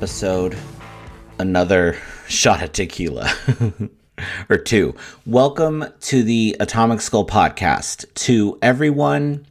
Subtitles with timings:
[0.00, 0.56] episode,
[1.38, 1.94] another
[2.26, 3.30] shot of tequila.
[4.48, 4.94] or two.
[5.26, 8.06] Welcome to the Atomic Skull podcast.
[8.14, 9.44] To everyone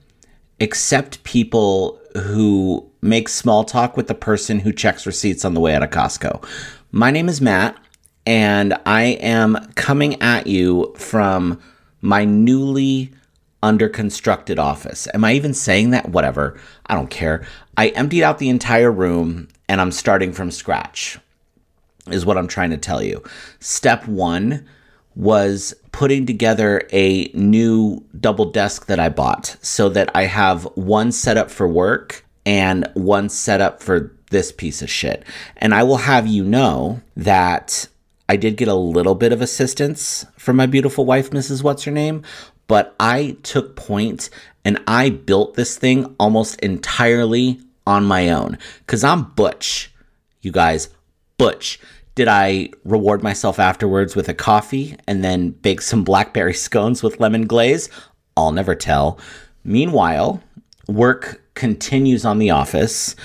[0.59, 5.75] except people who make small talk with the person who checks receipts on the way
[5.75, 6.43] out of Costco.
[6.91, 7.77] My name is Matt,
[8.25, 11.61] and I am coming at you from
[12.01, 13.13] my newly
[13.61, 15.07] under constructed office.
[15.13, 16.09] Am I even saying that?
[16.09, 16.59] Whatever.
[16.87, 17.45] I don't care.
[17.77, 21.17] I emptied out the entire room and I'm starting from scratch,
[22.07, 23.23] is what I'm trying to tell you.
[23.59, 24.67] Step one
[25.15, 31.11] was putting together a new double desk that I bought so that I have one
[31.11, 35.23] setup for work and one setup for this piece of shit.
[35.57, 37.87] And I will have you know that
[38.27, 41.63] I did get a little bit of assistance from my beautiful wife, Mrs.
[41.63, 42.23] What's Her Name,
[42.67, 44.29] but I took point
[44.63, 47.59] and I built this thing almost entirely
[47.89, 49.91] on my own because I'm Butch,
[50.41, 50.89] you guys,
[51.37, 51.79] Butch.
[52.13, 57.19] Did I reward myself afterwards with a coffee and then bake some blackberry scones with
[57.19, 57.89] lemon glaze?
[58.37, 59.19] I'll never tell.
[59.63, 60.41] Meanwhile,
[60.87, 63.15] work continues on the office.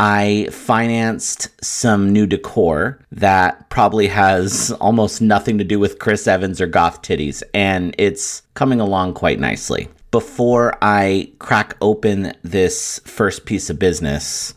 [0.00, 6.60] I financed some new decor that probably has almost nothing to do with Chris Evans
[6.60, 9.88] or goth titties, and it's coming along quite nicely.
[10.18, 14.52] Before I crack open this first piece of business,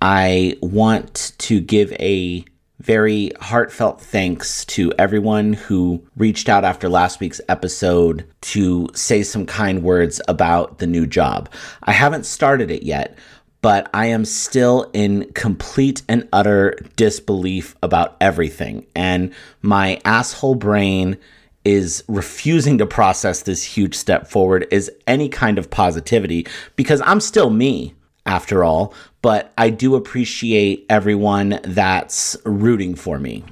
[0.00, 2.44] I want to give a
[2.78, 9.44] very heartfelt thanks to everyone who reached out after last week's episode to say some
[9.44, 11.48] kind words about the new job.
[11.82, 13.18] I haven't started it yet,
[13.60, 18.86] but I am still in complete and utter disbelief about everything.
[18.94, 21.18] And my asshole brain
[21.64, 26.46] is refusing to process this huge step forward is any kind of positivity
[26.76, 27.94] because I'm still me
[28.26, 33.44] after all, but I do appreciate everyone that's rooting for me.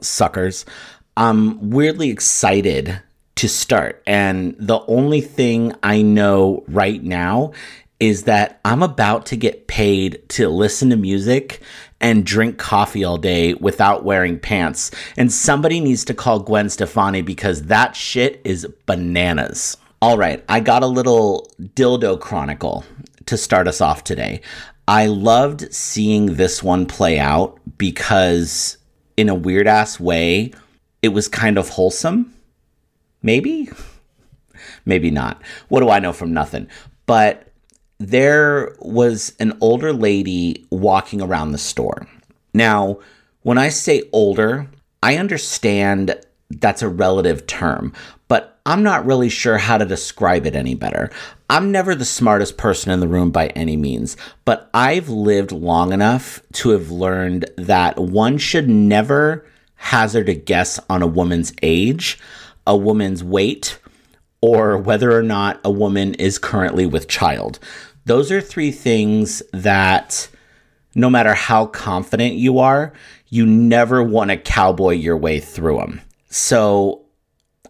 [0.00, 0.64] Suckers.
[1.16, 3.00] I'm weirdly excited
[3.36, 4.02] to start.
[4.06, 7.52] And the only thing I know right now
[8.00, 11.60] is that I'm about to get paid to listen to music
[12.02, 14.90] and drink coffee all day without wearing pants.
[15.16, 19.76] And somebody needs to call Gwen Stefani because that shit is bananas.
[20.02, 22.84] All right, I got a little dildo chronicle
[23.26, 24.40] to start us off today.
[24.88, 28.78] I loved seeing this one play out because,
[29.16, 30.52] in a weird ass way,
[31.02, 32.34] it was kind of wholesome.
[33.22, 33.70] Maybe?
[34.84, 35.40] Maybe not.
[35.68, 36.68] What do I know from nothing?
[37.06, 37.51] But
[38.08, 42.06] there was an older lady walking around the store.
[42.52, 42.98] Now,
[43.42, 44.68] when I say older,
[45.02, 46.14] I understand
[46.50, 47.92] that's a relative term,
[48.28, 51.10] but I'm not really sure how to describe it any better.
[51.48, 55.92] I'm never the smartest person in the room by any means, but I've lived long
[55.92, 59.46] enough to have learned that one should never
[59.76, 62.18] hazard a guess on a woman's age,
[62.66, 63.78] a woman's weight,
[64.40, 67.58] or whether or not a woman is currently with child.
[68.04, 70.28] Those are three things that
[70.94, 72.92] no matter how confident you are,
[73.28, 76.00] you never want to cowboy your way through them.
[76.28, 77.02] So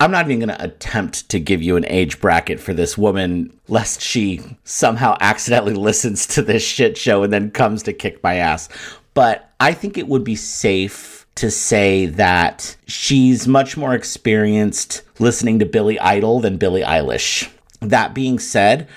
[0.01, 3.57] I'm not even going to attempt to give you an age bracket for this woman,
[3.69, 8.37] lest she somehow accidentally listens to this shit show and then comes to kick my
[8.37, 8.69] ass.
[9.15, 15.59] But I think it would be safe to say that she's much more experienced listening
[15.61, 17.49] to Billy Idol than Billie Eilish.
[17.81, 18.89] That being said,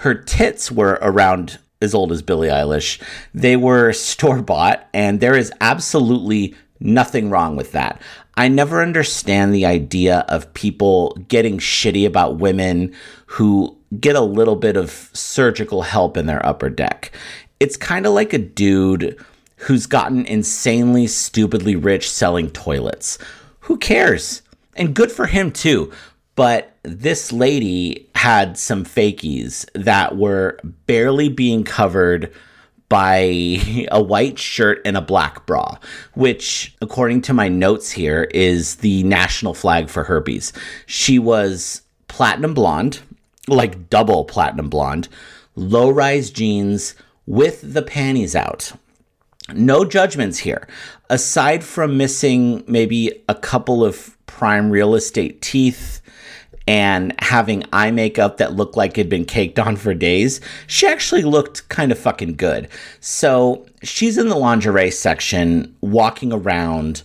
[0.00, 3.00] her tits were around as old as Billie Eilish.
[3.34, 8.00] They were store bought, and there is absolutely nothing wrong with that.
[8.34, 12.94] I never understand the idea of people getting shitty about women
[13.26, 17.12] who get a little bit of surgical help in their upper deck.
[17.58, 19.22] It's kind of like a dude
[19.56, 23.18] who's gotten insanely stupidly rich selling toilets.
[23.60, 24.40] Who cares?
[24.76, 25.92] And good for him too.
[26.40, 32.32] But this lady had some fakies that were barely being covered
[32.88, 35.76] by a white shirt and a black bra,
[36.14, 40.54] which, according to my notes here, is the national flag for herpes.
[40.86, 43.00] She was platinum blonde,
[43.46, 45.10] like double platinum blonde,
[45.56, 46.94] low rise jeans
[47.26, 48.72] with the panties out.
[49.52, 50.66] No judgments here.
[51.10, 55.99] Aside from missing maybe a couple of prime real estate teeth,
[56.70, 60.86] and having eye makeup that looked like it had been caked on for days, she
[60.86, 62.68] actually looked kind of fucking good.
[63.00, 67.02] So she's in the lingerie section, walking around,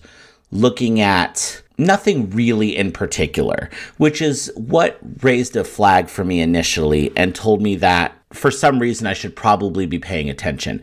[0.52, 7.12] looking at nothing really in particular, which is what raised a flag for me initially
[7.18, 10.80] and told me that for some reason I should probably be paying attention.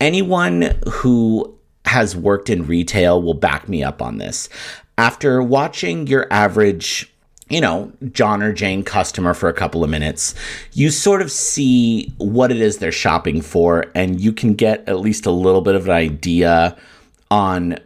[0.00, 4.48] Anyone who has worked in retail will back me up on this.
[4.96, 7.11] After watching your average
[7.52, 10.34] you know, John or Jane customer for a couple of minutes,
[10.72, 15.00] you sort of see what it is they're shopping for, and you can get at
[15.00, 16.76] least a little bit of an idea
[17.30, 17.78] on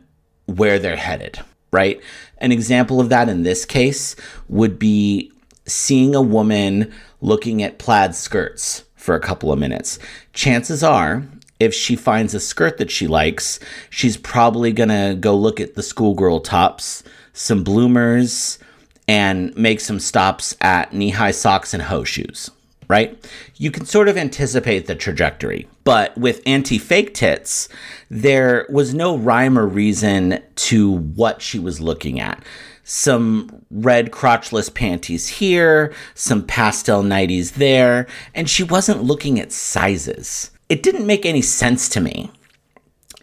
[0.47, 1.41] where they're headed,
[1.73, 2.01] right?
[2.39, 4.15] An example of that in this case
[4.49, 5.33] would be
[5.67, 9.99] seeing a woman looking at plaid skirts for a couple of minutes.
[10.33, 11.25] Chances are,
[11.59, 13.59] if she finds a skirt that she likes,
[13.91, 17.03] she's probably gonna go look at the schoolgirl tops,
[17.33, 18.59] some bloomers,
[19.09, 22.51] and make some stops at knee high socks and hoe shoes,
[22.89, 23.17] right?
[23.57, 25.69] You can sort of anticipate the trajectory.
[25.85, 27.69] But with anti fake tits,
[28.11, 32.43] there was no rhyme or reason to what she was looking at.
[32.83, 40.51] Some red crotchless panties here, some pastel nighties there, and she wasn't looking at sizes.
[40.69, 42.31] It didn't make any sense to me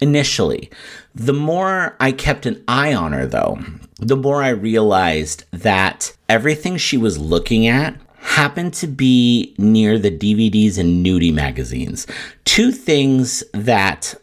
[0.00, 0.70] initially.
[1.14, 3.58] The more I kept an eye on her, though,
[4.04, 10.10] the more I realized that everything she was looking at happened to be near the
[10.10, 12.06] DVDs and nudie magazines.
[12.44, 14.14] Two things that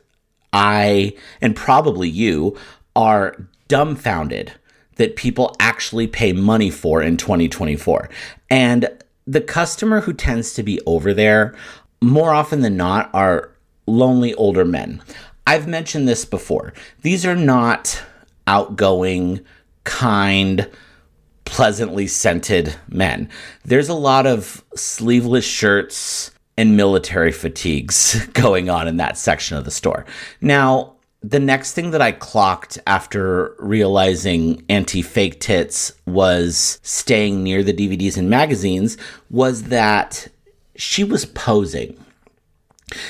[0.53, 2.55] I, and probably you,
[2.95, 3.35] are
[3.67, 4.53] dumbfounded
[4.97, 8.07] that people actually pay money for in 2024.
[8.51, 8.87] And
[9.25, 11.55] the customer who tends to be over there,
[12.01, 13.49] more often than not, are
[13.87, 15.01] lonely older men.
[15.47, 16.73] I've mentioned this before.
[17.01, 18.03] These are not
[18.45, 19.39] outgoing,
[19.83, 20.69] kind,
[21.45, 23.29] pleasantly scented men.
[23.65, 29.65] There's a lot of sleeveless shirts and military fatigues going on in that section of
[29.65, 30.05] the store.
[30.39, 37.63] Now, the next thing that I clocked after realizing anti fake tits was staying near
[37.63, 38.97] the DVDs and magazines
[39.29, 40.27] was that
[40.75, 42.03] she was posing.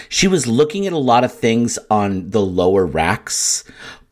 [0.10, 3.64] She was looking at a lot of things on the lower racks,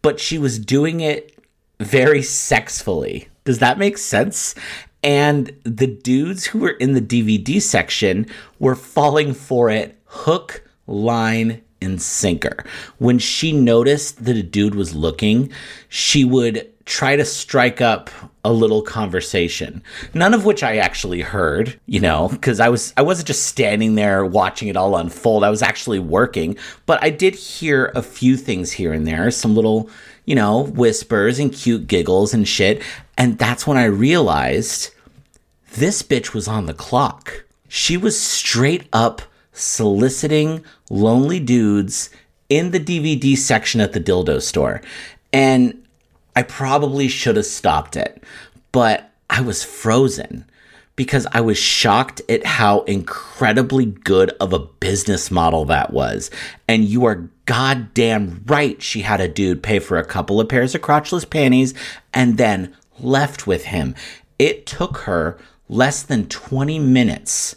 [0.01, 1.38] but she was doing it
[1.80, 3.28] very sexfully.
[3.44, 4.56] Does that make sense?
[5.04, 8.28] And the dudes who were in the DVD section
[8.60, 12.66] were falling for it hook, line, and sinker.
[12.98, 15.52] When she noticed that a dude was looking,
[15.88, 18.10] she would try to strike up
[18.44, 19.84] a little conversation.
[20.14, 23.96] None of which I actually heard, you know, because I was I wasn't just standing
[23.96, 25.44] there watching it all unfold.
[25.44, 29.56] I was actually working, but I did hear a few things here and there, some
[29.56, 29.90] little,
[30.30, 32.84] you know, whispers and cute giggles and shit.
[33.18, 34.92] And that's when I realized
[35.74, 37.46] this bitch was on the clock.
[37.68, 39.24] She was straight up
[39.54, 42.12] soliciting lonely dudes
[42.48, 44.84] in the DVD section at the dildo store.
[45.34, 45.84] And
[46.36, 48.24] I probably should have stopped it,
[48.72, 50.46] but I was frozen
[51.00, 56.30] because I was shocked at how incredibly good of a business model that was.
[56.68, 60.75] And you are goddamn right, she had a dude pay for a couple of pairs
[60.75, 61.74] of crotchless panties
[62.13, 63.96] and then left with him.
[64.40, 65.38] It took her
[65.69, 67.56] less than 20 minutes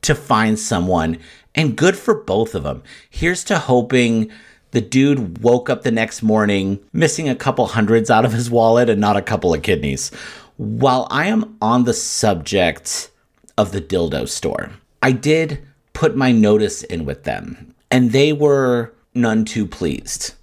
[0.00, 1.20] to find someone,
[1.54, 2.82] and good for both of them.
[3.08, 4.28] Here's to hoping
[4.72, 8.90] the dude woke up the next morning missing a couple hundreds out of his wallet
[8.90, 10.10] and not a couple of kidneys.
[10.56, 13.10] While I am on the subject
[13.56, 14.70] of the dildo store,
[15.02, 20.34] I did put my notice in with them, and they were none too pleased,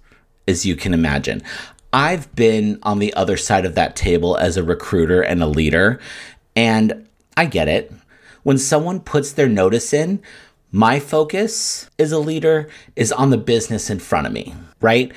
[0.48, 1.42] as you can imagine.
[1.92, 6.00] I've been on the other side of that table as a recruiter and a leader,
[6.56, 7.92] and I get it.
[8.42, 10.20] When someone puts their notice in,
[10.72, 15.12] my focus as a leader is on the business in front of me, right?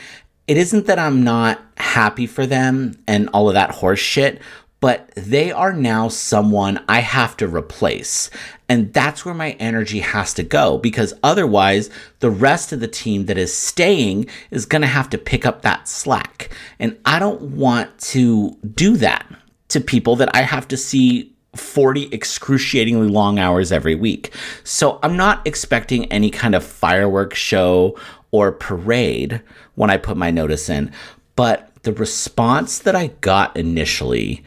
[0.47, 4.41] It isn't that I'm not happy for them and all of that horse shit,
[4.83, 8.29] but they are now someone I have to replace.
[8.67, 13.27] And that's where my energy has to go because otherwise, the rest of the team
[13.27, 16.49] that is staying is going to have to pick up that slack.
[16.79, 19.25] And I don't want to do that
[19.69, 24.35] to people that I have to see 40 excruciatingly long hours every week.
[24.65, 27.97] So I'm not expecting any kind of fireworks show
[28.31, 29.41] or parade
[29.75, 30.91] when I put my notice in.
[31.37, 34.43] But the response that I got initially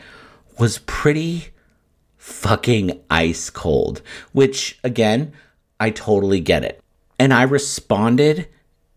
[0.59, 1.49] was pretty
[2.17, 5.33] fucking ice cold, which again,
[5.79, 6.81] I totally get it.
[7.19, 8.49] And I responded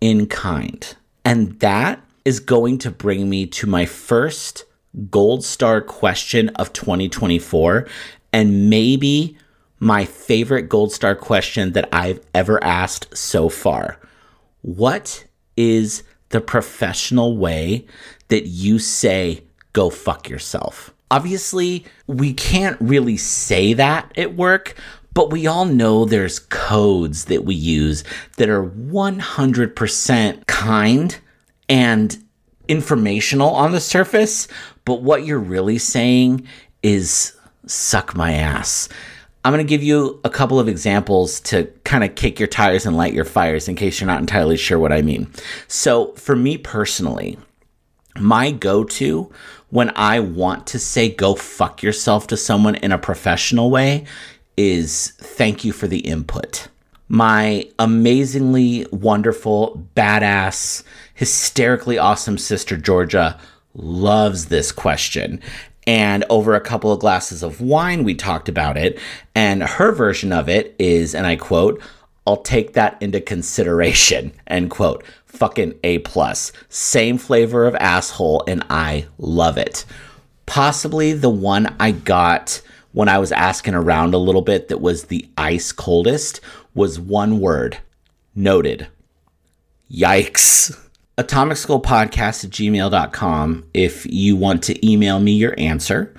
[0.02, 0.96] in kind.
[1.24, 4.66] And that is going to bring me to my first
[5.10, 7.88] gold star question of 2024
[8.34, 9.38] and maybe
[9.80, 14.00] my favorite gold star question that I've ever asked so far.
[14.62, 15.26] What
[15.56, 17.86] is the professional way
[18.28, 20.94] that you say go fuck yourself?
[21.12, 24.76] Obviously, we can't really say that at work,
[25.14, 28.04] But we all know there's codes that we use
[28.38, 31.20] that are 100% kind
[31.68, 32.24] and
[32.68, 34.48] informational on the surface,
[34.86, 36.48] but what you're really saying
[36.84, 37.36] is
[37.66, 38.88] suck my ass.
[39.44, 42.86] I'm going to give you a couple of examples to kind of kick your tires
[42.86, 45.32] and light your fires in case you're not entirely sure what I mean.
[45.68, 47.40] So, for me personally,
[48.18, 49.32] my go to
[49.70, 54.06] when I want to say go fuck yourself to someone in a professional way
[54.58, 56.68] is thank you for the input.
[57.08, 60.84] My amazingly wonderful, badass,
[61.14, 63.40] hysterically awesome sister Georgia
[63.74, 65.42] loves this question.
[65.88, 69.00] And over a couple of glasses of wine, we talked about it.
[69.34, 71.82] And her version of it is, and I quote,
[72.26, 75.04] I'll take that into consideration, end quote.
[75.26, 76.52] Fucking A plus.
[76.70, 79.86] Same flavor of asshole, and I love it.
[80.46, 82.62] Possibly the one I got
[82.92, 86.42] when I was asking around a little bit that was the ice coldest
[86.74, 87.78] was one word
[88.36, 88.88] noted.
[89.92, 90.78] Yikes.
[91.18, 96.16] Atomic Skull Podcast at gmail.com if you want to email me your answer.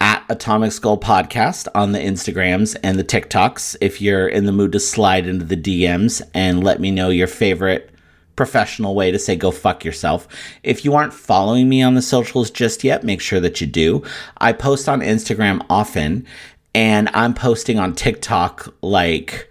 [0.00, 4.72] At Atomic Skull Podcast on the Instagrams and the TikToks if you're in the mood
[4.72, 7.90] to slide into the DMs and let me know your favorite
[8.36, 10.26] professional way to say go fuck yourself.
[10.62, 14.02] If you aren't following me on the socials just yet, make sure that you do.
[14.38, 16.26] I post on Instagram often
[16.74, 19.50] and I'm posting on TikTok like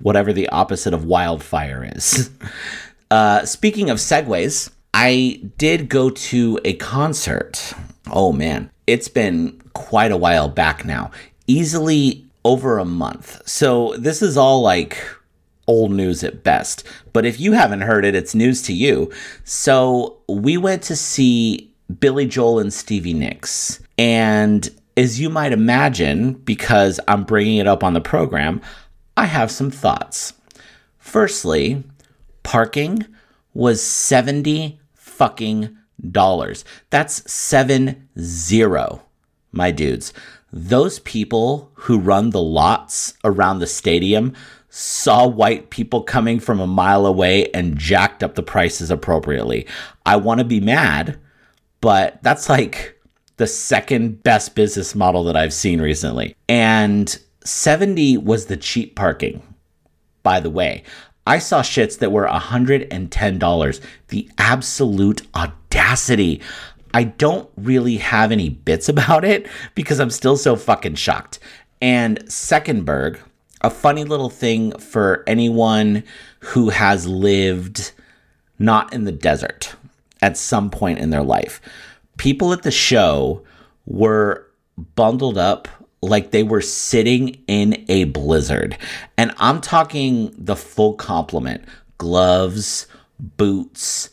[0.00, 2.30] whatever the opposite of wildfire is.
[3.10, 7.74] uh, speaking of segues, I did go to a concert.
[8.10, 11.10] Oh man, it's been quite a while back now.
[11.46, 13.46] Easily over a month.
[13.48, 14.98] So this is all like
[15.66, 16.84] old news at best.
[17.12, 19.12] But if you haven't heard it, it's news to you.
[19.44, 23.80] So we went to see Billy Joel and Stevie Nicks.
[23.98, 28.60] And as you might imagine, because I'm bringing it up on the program,
[29.16, 30.34] I have some thoughts.
[30.98, 31.82] Firstly,
[32.42, 33.06] parking
[33.54, 35.76] was 70 fucking
[36.10, 36.64] dollars.
[36.90, 39.02] That's seven zero,
[39.52, 40.12] my dudes.
[40.52, 44.34] Those people who run the lots around the stadium
[44.68, 49.66] saw white people coming from a mile away and jacked up the prices appropriately.
[50.06, 51.18] I want to be mad,
[51.80, 52.98] but that's like
[53.36, 56.36] the second best business model that I've seen recently.
[56.48, 59.42] And 70 was the cheap parking,
[60.22, 60.84] by the way.
[61.26, 63.80] I saw shits that were $110.
[64.08, 66.40] The absolute audacity.
[66.94, 71.38] I don't really have any bits about it because I'm still so fucking shocked.
[71.80, 73.18] And Seckenberg,
[73.60, 76.04] a funny little thing for anyone
[76.40, 77.92] who has lived
[78.58, 79.74] not in the desert
[80.20, 81.60] at some point in their life.
[82.16, 83.42] People at the show
[83.86, 84.46] were
[84.94, 85.68] bundled up
[86.00, 88.76] like they were sitting in a blizzard.
[89.16, 91.64] And I'm talking the full complement
[91.98, 92.86] gloves,
[93.18, 94.10] boots,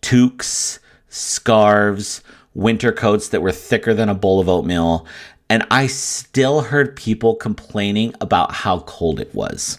[0.00, 0.78] toques,
[1.08, 2.22] scarves,
[2.54, 5.06] winter coats that were thicker than a bowl of oatmeal.
[5.50, 9.78] And I still heard people complaining about how cold it was.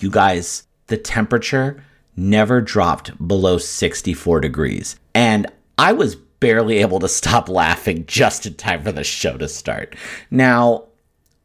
[0.00, 1.82] You guys, the temperature
[2.16, 4.96] never dropped below 64 degrees.
[5.14, 5.46] And
[5.78, 9.96] I was barely able to stop laughing just in time for the show to start.
[10.30, 10.84] Now,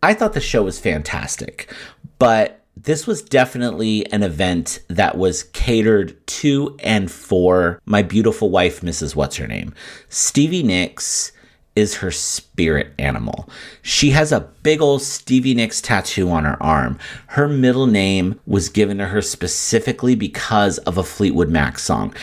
[0.02, 1.74] I thought the show was fantastic,
[2.20, 8.82] but this was definitely an event that was catered to and for my beautiful wife,
[8.82, 9.16] Mrs.
[9.16, 9.74] What's Her Name.
[10.08, 11.34] Stevie Nicks
[11.76, 13.50] is her spirit animal.
[13.82, 16.98] She has a big old Stevie Nicks tattoo on her arm.
[17.28, 22.14] Her middle name was given to her specifically because of a Fleetwood Mac song.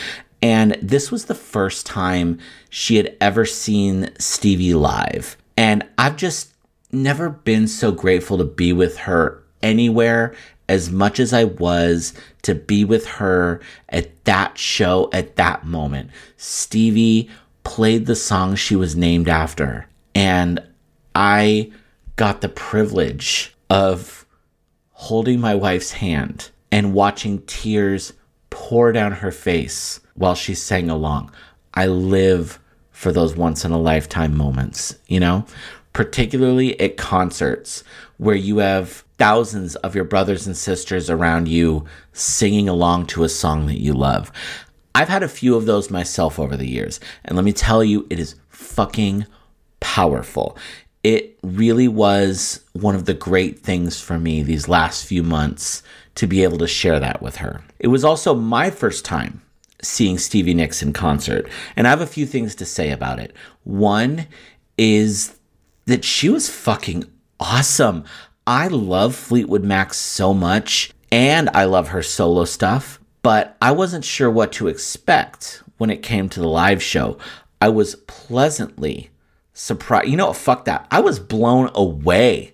[0.41, 5.37] And this was the first time she had ever seen Stevie live.
[5.55, 6.53] And I've just
[6.91, 10.33] never been so grateful to be with her anywhere
[10.69, 16.09] as much as I was to be with her at that show at that moment.
[16.35, 17.29] Stevie
[17.63, 19.87] played the song she was named after.
[20.15, 20.61] And
[21.15, 21.71] I
[22.15, 24.25] got the privilege of
[24.91, 28.13] holding my wife's hand and watching tears
[28.49, 31.31] pour down her face while she sang along.
[31.73, 32.59] I live
[32.91, 35.45] for those once in a lifetime moments, you know,
[35.93, 37.83] particularly at concerts
[38.17, 43.29] where you have thousands of your brothers and sisters around you singing along to a
[43.29, 44.31] song that you love.
[44.93, 48.07] I've had a few of those myself over the years, and let me tell you,
[48.09, 49.25] it is fucking
[49.79, 50.57] powerful.
[51.03, 55.83] It really was one of the great things for me these last few months
[56.15, 57.63] to be able to share that with her.
[57.79, 59.41] It was also my first time
[59.81, 61.47] seeing Stevie Nicks in concert.
[61.75, 63.33] And I have a few things to say about it.
[63.63, 64.27] One
[64.77, 65.37] is
[65.85, 67.05] that she was fucking
[67.39, 68.03] awesome.
[68.47, 74.05] I love Fleetwood Mac so much and I love her solo stuff, but I wasn't
[74.05, 77.17] sure what to expect when it came to the live show.
[77.59, 79.09] I was pleasantly
[79.53, 80.07] surprised.
[80.07, 80.37] You know, what?
[80.37, 80.87] fuck that.
[80.89, 82.53] I was blown away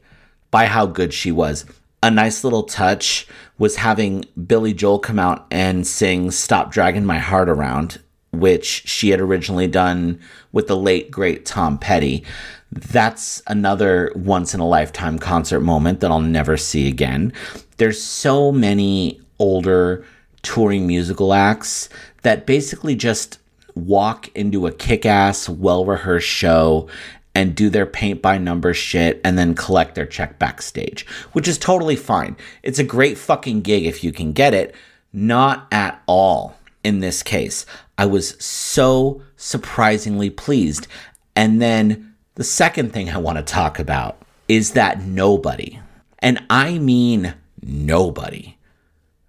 [0.49, 1.63] by how good she was.
[2.01, 3.27] A nice little touch
[3.59, 9.11] was having Billy Joel come out and sing Stop Dragging My Heart Around, which she
[9.11, 10.19] had originally done
[10.51, 12.25] with the late, great Tom Petty.
[12.75, 17.33] That's another once in a lifetime concert moment that I'll never see again.
[17.77, 20.05] There's so many older
[20.41, 21.89] touring musical acts
[22.23, 23.37] that basically just
[23.75, 26.89] walk into a kick ass, well rehearsed show
[27.35, 31.57] and do their paint by number shit and then collect their check backstage, which is
[31.57, 32.35] totally fine.
[32.63, 34.75] It's a great fucking gig if you can get it.
[35.11, 37.65] Not at all in this case.
[37.97, 40.87] I was so surprisingly pleased.
[41.35, 45.79] And then the second thing I want to talk about is that nobody,
[46.19, 48.57] and I mean nobody,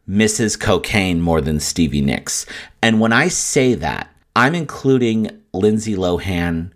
[0.07, 2.47] misses cocaine more than Stevie Nicks.
[2.83, 6.71] And when I say that, I'm including Lindsay Lohan,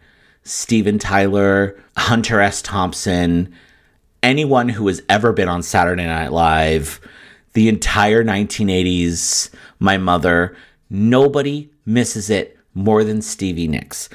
[0.44, 2.62] Steven Tyler, Hunter S.
[2.62, 3.52] Thompson,
[4.23, 7.00] anyone who has ever been on Saturday Night Live,
[7.54, 10.56] the entire 1980s, my mother,
[10.90, 14.08] nobody misses it more than Stevie Nicks.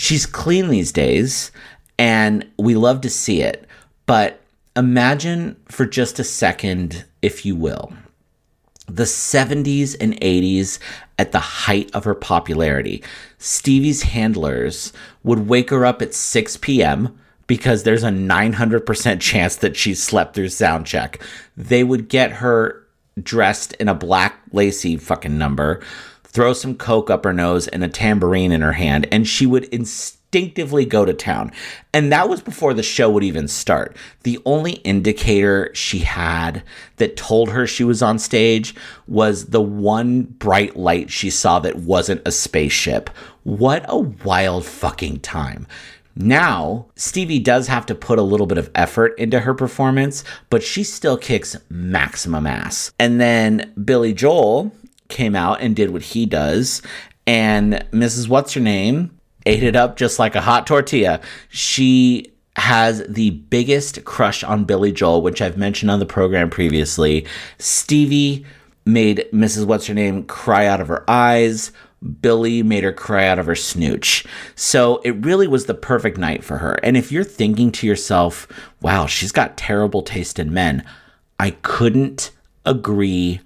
[0.00, 1.52] She's clean these days,
[1.98, 3.66] and we love to see it.
[4.06, 4.40] But
[4.74, 7.92] imagine for just a second, if you will,
[8.88, 10.78] the 70s and 80s
[11.18, 13.04] at the height of her popularity.
[13.36, 17.18] Stevie's handlers would wake her up at 6 p.m.
[17.46, 21.22] because there's a 900% chance that she slept through sound check.
[21.58, 22.86] They would get her
[23.22, 25.82] dressed in a black lacy fucking number,
[26.32, 29.64] throw some coke up her nose and a tambourine in her hand, and she would
[29.64, 31.50] instinctively go to town.
[31.92, 33.96] And that was before the show would even start.
[34.22, 36.62] The only indicator she had
[36.96, 38.74] that told her she was on stage
[39.08, 43.10] was the one bright light she saw that wasn't a spaceship.
[43.42, 45.66] What a wild fucking time.
[46.16, 50.62] Now, Stevie does have to put a little bit of effort into her performance, but
[50.62, 52.92] she still kicks maximum ass.
[52.98, 54.72] And then Billy Joel
[55.10, 56.82] came out and did what he does,
[57.26, 58.28] and Mrs.
[58.28, 61.20] What's Her Name ate it up just like a hot tortilla.
[61.48, 67.26] She has the biggest crush on Billy Joel, which I've mentioned on the program previously.
[67.58, 68.44] Stevie
[68.84, 69.66] made Mrs.
[69.66, 71.72] What's Her Name cry out of her eyes.
[72.22, 74.24] Billy made her cry out of her snooch.
[74.54, 76.78] So it really was the perfect night for her.
[76.82, 78.48] And if you're thinking to yourself,
[78.80, 80.84] wow, she's got terrible taste in men,
[81.38, 82.30] I couldn't
[82.64, 83.40] agree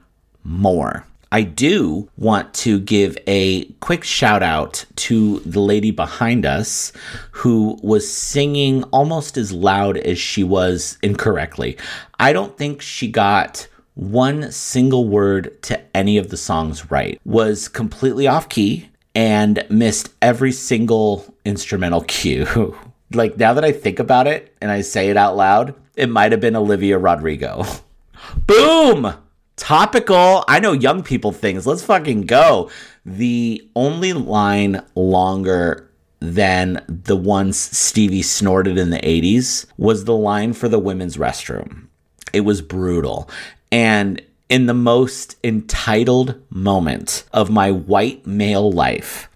[0.45, 1.05] more.
[1.35, 6.93] I do want to give a quick shout out to the lady behind us
[7.33, 11.77] who was singing almost as loud as she was incorrectly.
[12.21, 17.67] I don't think she got one single word to any of the songs right, was
[17.67, 22.79] completely off key, and missed every single instrumental cue.
[23.13, 26.31] like now that I think about it and I say it out loud, it might
[26.31, 27.65] have been Olivia Rodrigo.
[28.47, 29.17] Boom!
[29.57, 30.45] Topical.
[30.49, 31.67] I know young people things.
[31.67, 32.71] Let's fucking go.
[33.07, 35.91] The only line longer
[36.21, 41.87] than the ones Stevie snorted in the 80s was the line for the women's restroom.
[42.33, 43.31] It was brutal.
[43.71, 49.29] And in the most entitled moment of my white male life,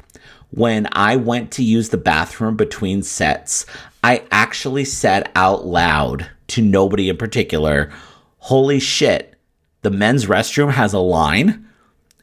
[0.51, 3.67] when I went to use the bathroom between sets,
[4.03, 7.93] I actually said out loud to nobody in particular,
[8.39, 9.38] Holy shit,
[9.89, 11.67] the men's restroom has a line.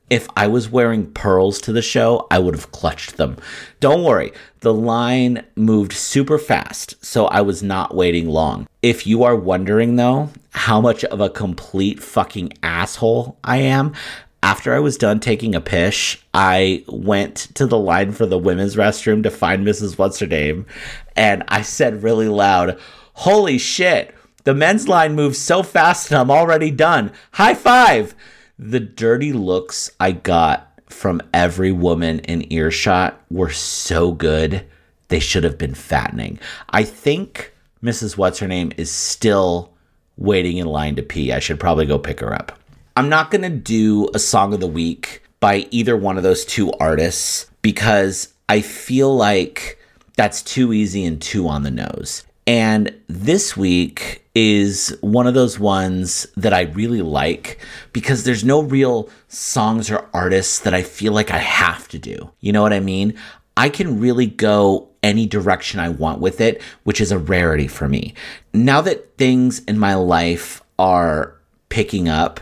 [0.08, 3.38] If I was wearing pearls to the show, I would have clutched them.
[3.80, 8.68] Don't worry, the line moved super fast, so I was not waiting long.
[8.84, 13.96] If you are wondering though, how much of a complete fucking asshole I am,
[14.44, 18.76] after I was done taking a pish, I went to the line for the women's
[18.76, 19.98] restroom to find Mrs.
[19.98, 20.68] What's Her Name,
[21.16, 22.80] and I said really loud,
[23.14, 24.15] Holy shit,
[24.46, 27.12] the men's line moves so fast and I'm already done.
[27.34, 28.16] High five!
[28.58, 34.66] The dirty looks I got from every woman in earshot were so good,
[35.10, 36.40] they should have been fattening.
[36.70, 37.54] I think
[37.84, 38.18] Mrs.
[38.18, 39.74] What's Her Name is still
[40.18, 41.34] waiting in line to pee.
[41.34, 42.58] I should probably go pick her up.
[42.96, 46.46] I'm not going to do a song of the week by either one of those
[46.46, 49.80] two artists because I feel like
[50.16, 52.24] that's too easy and too on the nose.
[52.48, 57.60] And this week is one of those ones that I really like
[57.94, 62.32] because there's no real songs or artists that I feel like I have to do.
[62.42, 63.16] You know what I mean?
[63.58, 67.88] I can really go any direction I want with it, which is a rarity for
[67.88, 68.14] me.
[68.54, 71.36] Now that things in my life are
[71.70, 72.42] picking up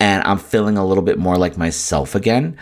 [0.00, 2.56] and I'm feeling a little bit more like myself again,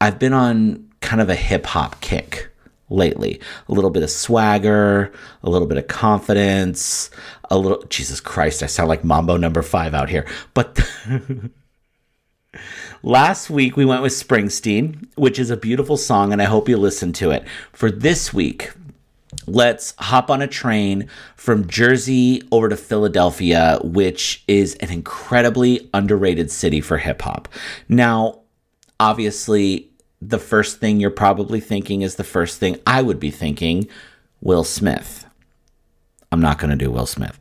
[0.00, 2.49] I've been on kind of a hip hop kick
[2.90, 3.40] lately.
[3.68, 7.10] A little bit of swagger, a little bit of confidence,
[7.50, 10.26] a little Jesus Christ, I sound like Mambo number 5 out here.
[10.52, 10.80] But
[13.02, 16.76] Last week we went with Springsteen, which is a beautiful song and I hope you
[16.76, 17.44] listen to it.
[17.72, 18.72] For this week,
[19.46, 26.50] let's hop on a train from Jersey over to Philadelphia, which is an incredibly underrated
[26.50, 27.48] city for hip hop.
[27.88, 28.40] Now,
[28.98, 29.89] obviously,
[30.20, 33.88] the first thing you're probably thinking is the first thing I would be thinking
[34.40, 35.26] Will Smith.
[36.32, 37.38] I'm not going to do Will Smith.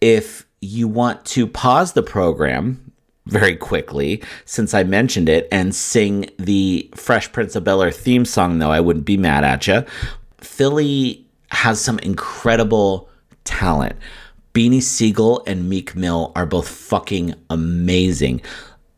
[0.00, 2.92] If you want to pause the program
[3.26, 8.24] very quickly, since I mentioned it, and sing the Fresh Prince of Bel Air theme
[8.24, 9.84] song, though, I wouldn't be mad at you.
[10.38, 13.08] Philly has some incredible
[13.44, 13.96] talent.
[14.54, 18.40] Beanie Sigel and Meek Mill are both fucking amazing.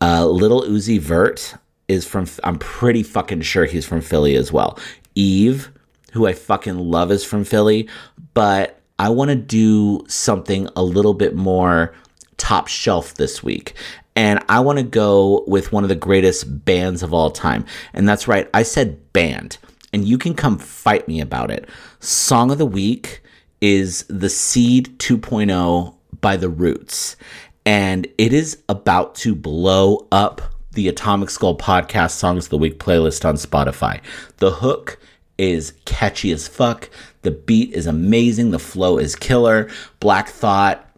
[0.00, 1.54] Uh, Lil Uzi Vert,
[1.88, 4.78] is from, I'm pretty fucking sure he's from Philly as well.
[5.14, 5.70] Eve,
[6.12, 7.88] who I fucking love, is from Philly,
[8.34, 11.94] but I want to do something a little bit more
[12.36, 13.74] top shelf this week.
[14.16, 17.64] And I want to go with one of the greatest bands of all time.
[17.92, 19.58] And that's right, I said band.
[19.92, 21.68] And you can come fight me about it.
[22.00, 23.22] Song of the week
[23.60, 27.16] is The Seed 2.0 by The Roots.
[27.64, 30.42] And it is about to blow up
[30.78, 34.00] the Atomic Skull Podcast Songs of the Week playlist on Spotify.
[34.36, 34.96] The hook
[35.36, 36.88] is catchy as fuck.
[37.22, 38.52] The beat is amazing.
[38.52, 39.68] The flow is killer.
[39.98, 40.88] Black Thought,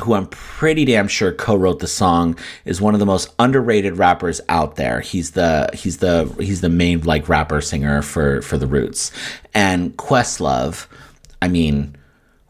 [0.00, 4.40] who I'm pretty damn sure co-wrote the song, is one of the most underrated rappers
[4.48, 4.98] out there.
[4.98, 9.12] He's the he's the he's the main like rapper singer for for the Roots.
[9.54, 10.88] And Questlove,
[11.40, 11.94] I mean,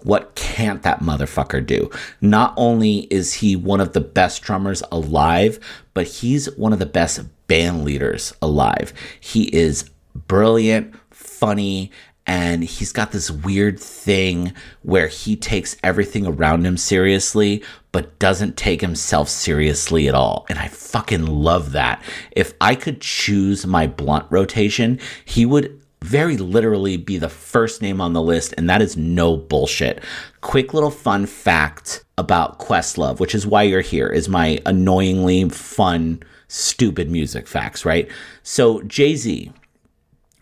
[0.04, 1.90] what can't that motherfucker do?
[2.20, 5.58] Not only is he one of the best drummers alive,
[5.94, 8.92] but he's one of the best band leaders alive.
[9.20, 11.90] He is brilliant, funny,
[12.26, 18.56] and he's got this weird thing where he takes everything around him seriously, but doesn't
[18.56, 20.46] take himself seriously at all.
[20.48, 22.02] And I fucking love that.
[22.30, 28.00] If I could choose my blunt rotation, he would very literally be the first name
[28.00, 30.02] on the list, and that is no bullshit.
[30.40, 36.22] Quick little fun fact about Questlove, which is why you're here, is my annoyingly fun,
[36.48, 38.08] stupid music facts, right?
[38.42, 39.52] So, Jay Z,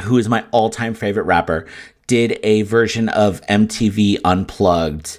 [0.03, 1.67] who is my all time favorite rapper,
[2.07, 5.19] did a version of MTV Unplugged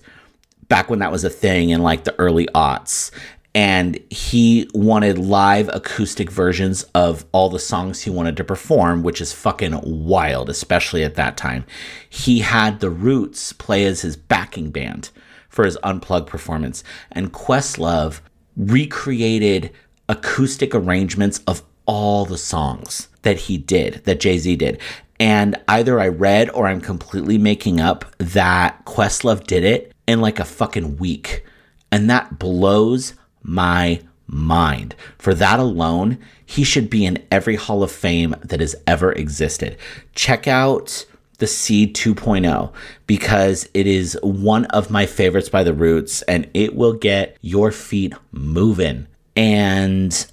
[0.67, 3.12] back when that was a thing in like the early aughts
[3.53, 9.19] and he wanted live acoustic versions of all the songs he wanted to perform, which
[9.19, 11.65] is fucking wild, especially at that time.
[12.09, 15.09] He had the Roots play as his backing band
[15.49, 18.21] for his unplugged performance, and Questlove
[18.55, 19.71] recreated
[20.07, 24.79] acoustic arrangements of all the songs that he did, that Jay Z did.
[25.19, 30.39] And either I read or I'm completely making up that Questlove did it in like
[30.39, 31.45] a fucking week.
[31.91, 34.95] And that blows my mind.
[35.17, 39.77] For that alone, he should be in every Hall of Fame that has ever existed.
[40.15, 41.06] Check out
[41.38, 42.71] the Seed 2.0
[43.08, 47.71] because it is one of my favorites by the Roots and it will get your
[47.71, 49.08] feet moving.
[49.36, 50.32] And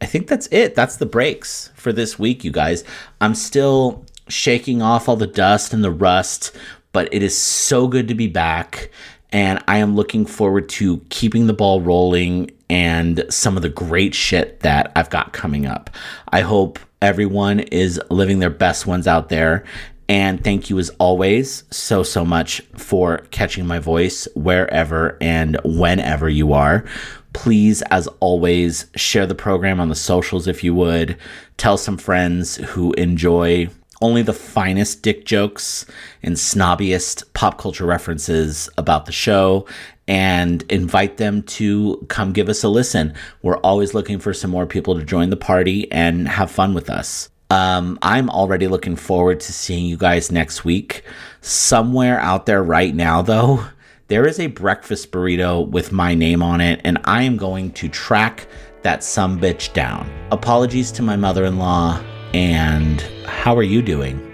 [0.00, 0.74] I think that's it.
[0.74, 2.84] That's the breaks for this week, you guys.
[3.20, 6.54] I'm still shaking off all the dust and the rust,
[6.92, 8.90] but it is so good to be back
[9.32, 14.14] and I am looking forward to keeping the ball rolling and some of the great
[14.14, 15.90] shit that I've got coming up.
[16.28, 19.64] I hope everyone is living their best ones out there.
[20.08, 26.28] And thank you as always so, so much for catching my voice wherever and whenever
[26.28, 26.84] you are.
[27.32, 31.16] Please, as always, share the program on the socials if you would.
[31.58, 33.68] Tell some friends who enjoy
[34.00, 35.86] only the finest dick jokes
[36.22, 39.66] and snobbiest pop culture references about the show
[40.08, 43.14] and invite them to come give us a listen.
[43.42, 46.90] We're always looking for some more people to join the party and have fun with
[46.90, 47.28] us.
[47.50, 51.02] Um, I'm already looking forward to seeing you guys next week.
[51.40, 53.64] Somewhere out there right now, though,
[54.06, 57.88] there is a breakfast burrito with my name on it, and I am going to
[57.88, 58.46] track
[58.82, 60.10] that some bitch down.
[60.30, 62.02] Apologies to my mother in law.
[62.32, 64.29] And how are you doing?